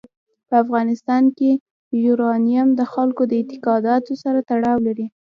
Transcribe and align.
په 0.47 0.55
افغانستان 0.63 1.23
کې 1.37 1.51
یورانیم 2.05 2.67
د 2.79 2.81
خلکو 2.93 3.21
د 3.27 3.31
اعتقاداتو 3.39 4.11
سره 4.23 4.39
تړاو 4.49 4.77
لري. 4.87 5.05